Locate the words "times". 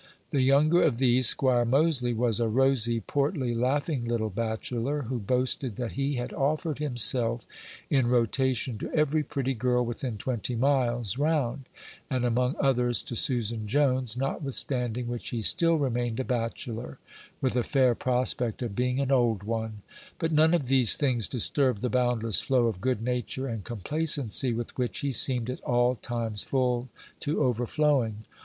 25.93-26.41